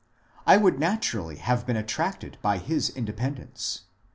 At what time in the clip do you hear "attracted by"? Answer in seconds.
1.77-2.57